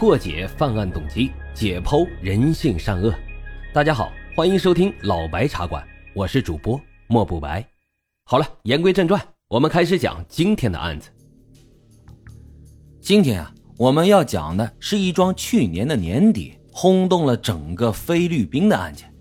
[0.00, 3.14] 破解犯案动机，解剖人性善恶。
[3.70, 7.62] 大家好，欢迎收听老白茶馆，我是主播莫不白。
[8.24, 11.10] 好了，言归正传，我们开始讲今天的案子。
[12.98, 19.12] 今天啊，我们要讲的是一桩去年的年底轰动了整个菲律宾的案件。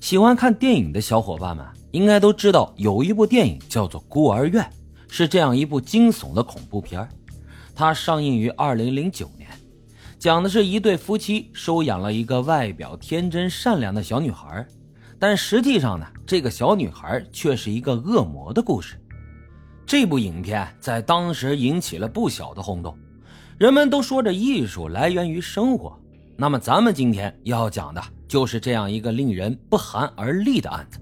[0.00, 4.64] 喜欢看电影的小伙伴们应该都知道，有一部电影叫做《孤儿院》，
[5.06, 7.06] 是这样一部惊悚的恐怖片
[7.74, 9.50] 它上映于二零零九年，
[10.18, 14.66] 讲的是一对夫妻收养了一个外表天真善良的小女孩，
[15.18, 18.98] 但实际上呢，这个小女孩却是一个恶魔的故事。
[19.84, 22.96] 这部影片在当时引起了不小的轰动，
[23.58, 25.98] 人们都说着艺术来源于生活。
[26.36, 30.98] 那么，咱们今天要讲的就是这样一个令人不寒而栗的案子，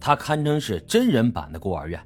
[0.00, 2.00] 它堪称是真人版的孤儿院，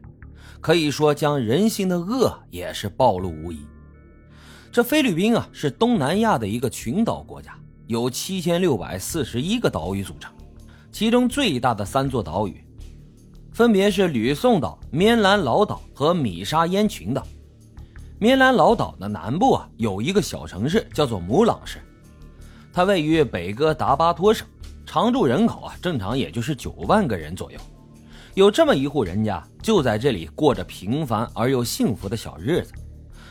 [0.60, 3.60] 可以说将人性的恶也是暴露无遗。
[4.70, 10.32] 这菲律宾啊，是东南亚的一个群岛国家，有七千六百四十一个岛屿组成，
[10.92, 12.62] 其中最大的三座岛屿，
[13.52, 17.26] 分别是吕宋岛、棉兰老岛和米沙烟群岛。
[18.20, 21.78] 棉兰老岛的南部啊，有一个小城市叫做母朗市，
[22.72, 24.46] 它位于北哥达巴托省，
[24.84, 27.58] 常住人口啊，正常也就是九万个人左右。
[28.34, 32.72] 有这么一户人家，就在这里过着平凡而又幸福的小日子。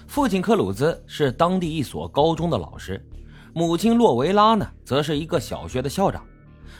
[0.07, 3.05] 父亲克鲁兹是当地一所高中的老师，
[3.53, 6.23] 母亲洛维拉呢，则是一个小学的校长。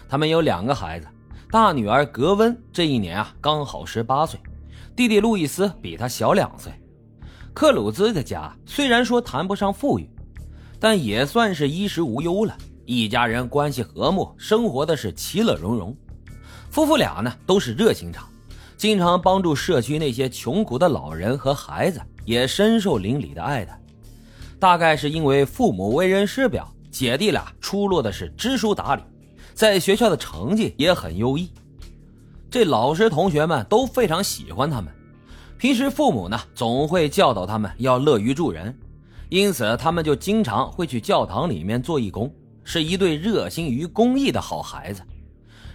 [0.07, 1.07] 他们有两个孩子，
[1.51, 4.39] 大女儿格温这一年啊刚好十八岁，
[4.95, 6.71] 弟弟路易斯比他小两岁。
[7.53, 10.09] 克鲁兹的家虽然说谈不上富裕，
[10.79, 15.95] 但也算是衣食无忧了，一家人关系和睦，生活的是其乐融融。
[16.69, 18.27] 夫妇俩呢都是热心肠，
[18.77, 22.01] 经常帮助社区那些穷苦的老人和孩子。
[22.27, 23.79] 也深受邻里的爱戴，
[24.59, 29.01] 大概是因为父母为人师表，姐弟俩出落的是知书达理，
[29.53, 31.49] 在学校的成绩也很优异。
[32.51, 34.91] 这老师同学们都非常喜欢他们。
[35.57, 38.77] 平时父母呢总会教导他们要乐于助人，
[39.29, 42.29] 因此他们就经常会去教堂里面做义工，
[42.65, 45.01] 是一对热心于公益的好孩子。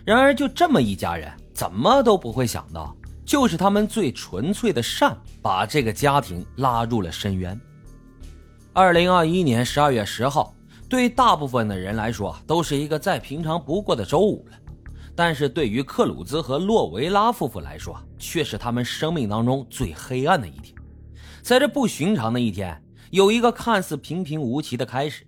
[0.04, 2.94] 然而就这么一家人，怎么都不会想到。
[3.32, 7.58] 就是他们最纯粹的善，把这个家庭拉入了深渊。
[8.74, 10.54] 二零二一年十二月十号，
[10.86, 14.58] 对大部分的人来说都是一个再平常不过的周五了，
[15.16, 20.76] 但是对于克鲁兹和洛维拉夫妇来说，却是他们生命当中最黑暗的一天。
[21.40, 25.26] 在这不寻常的一天，有一个看似平平无奇的开始。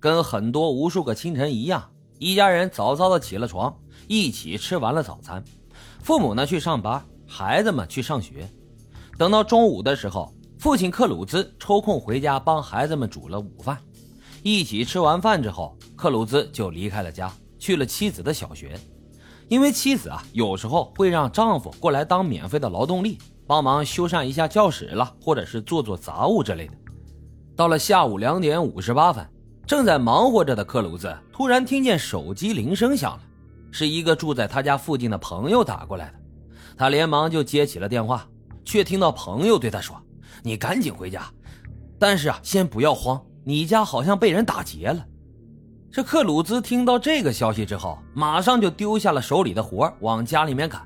[0.00, 1.88] 跟很多无数个清晨一样，
[2.18, 3.72] 一家人早早的起了床，
[4.08, 5.44] 一起吃完了早餐，
[6.02, 7.00] 父母呢去上班。
[7.26, 8.48] 孩子们去上学，
[9.18, 13.78] 等到中午的时候，父亲克鲁兹抽空回家帮孩子们煮了午饭。
[14.42, 18.78] 一起吃完饭之后，克鲁兹就离开了家，去了妻子的小学。
[19.48, 26.72] 因为妻子啊，有时候会让丈夫过来当免费的劳动力，帮忙修缮一下教室了，或者是做做杂物之类的。
[27.56, 29.26] 到了下午两点五十八分，
[29.66, 33.20] 正在忙活着的克鲁兹突然听见手机铃声响了，
[33.70, 36.23] 是一个住在他家附近的朋友打过来的。
[36.76, 38.26] 他连忙就接起了电话，
[38.64, 40.00] 却听到朋友对他说
[40.42, 41.24] ：“你赶紧回家，
[41.98, 45.06] 但是啊，先不要慌，你家好像被人打劫了。”
[45.92, 50.82] 这克鲁兹听到这个消息之后，马上就丢下了手里的活往家里面赶。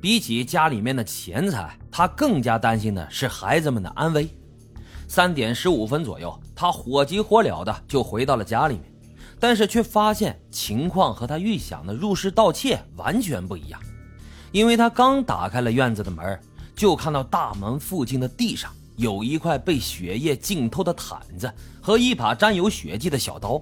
[0.00, 4.28] 比起家里面的钱财，他更加担心的是孩子们的安危。
[5.08, 8.84] 三点十五分左右，他火急火燎的就回到了家里面，
[9.40, 13.80] 但是却发现情况和他预想的入室盗窃完全不一样。
[14.56, 16.40] 因为他刚打开了院子的门，
[16.74, 23.60] 就看到大门附近的地上有一块被血液浸透的毯子和一把沾有血迹的小刀，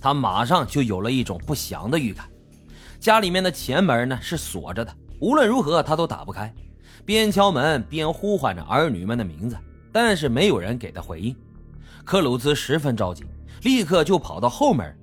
[0.00, 2.26] 他马上就有了一种不祥的预感。
[2.98, 6.50] 家里面的前门呢是锁着的，无论如何他都打不开。
[7.04, 9.56] 边敲门边呼唤着儿女们的名字，
[9.92, 11.36] 但是没有人给他回应。
[12.06, 13.22] 克鲁兹十分着急，
[13.64, 14.96] 立刻就跑到后门，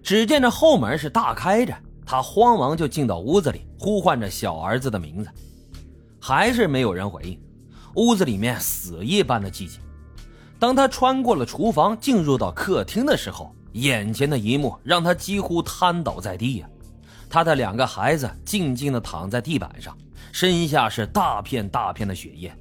[0.00, 1.74] 只见这后门是大开着。
[2.10, 5.30] 他慌忙就进到屋子里，呼唤着小儿子的名字，
[6.20, 7.40] 还是没有人回应。
[7.94, 9.78] 屋子里面死一般的寂静。
[10.58, 16.68] 当他穿过了厨房，进入到客厅的时候，眼前的一幕让他几乎瘫倒在地呀！
[17.28, 19.96] 他的两个孩子静静地躺在地板上，
[20.32, 22.52] 身下是大片大片的血液。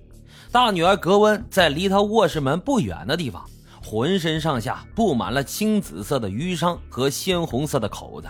[0.51, 3.43] 大女儿格温在离他卧室门不远的地方，
[3.83, 8.27] 浑身上下布满了青紫色的淤伤和鲜红色的口子。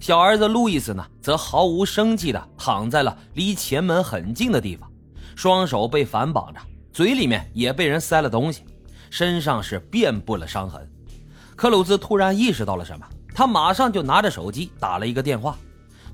[0.00, 4.90] 小儿子路易斯呢，则毫无生气地躺在了离前门很近的地方，
[5.36, 6.60] 双手被反绑着，
[6.90, 8.62] 嘴里面也被人塞了东西，
[9.10, 10.90] 身上是遍布了伤痕。
[11.54, 15.58] 克鲁兹突然意识到了什么，他马上就拿着手机打了一个电话，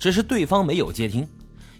[0.00, 1.26] 只是对方没有接听。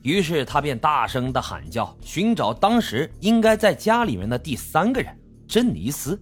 [0.03, 5.13] 于是他便大声的喊叫，寻找当时应该在家里面的第三个人
[5.49, 6.17] 珍妮斯。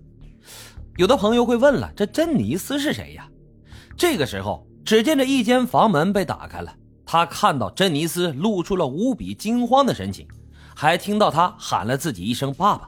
[0.96, 3.28] 有的朋友会问了，这珍妮斯是谁呀？
[3.94, 6.70] 这个时候，只见这一间房门被打开了，
[7.06, 10.28] 他看到珍妮斯露出了无比惊慌的神情，
[10.76, 12.86] 还听到他喊了自己一声“爸爸”。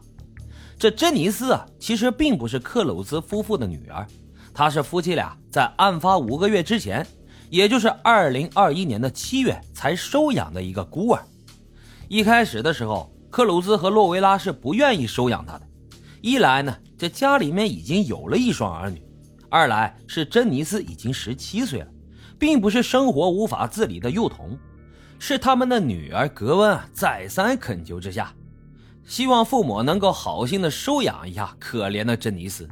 [0.78, 4.06] 这珍妮斯啊，其实并不是克鲁兹夫妇的女儿，
[4.52, 7.06] 她是夫妻俩在案发五个月之前，
[7.48, 11.25] 也就是二零二一年的七月才收养的一个孤儿。
[12.08, 15.66] 一开始的时候，克鲁兹和洛维拉是不愿意收养她的，
[16.20, 16.76] 一来呢。
[16.98, 19.02] 这家里面已经有了一双儿女，
[19.48, 21.88] 二来是珍妮斯已经十七岁了，
[22.38, 24.58] 并不是生活无法自理的幼童，
[25.19, 28.34] 是他们的女儿格温啊再三恳求之下，
[29.04, 32.69] 希望父母能够好心的收养一下可怜的珍妮斯。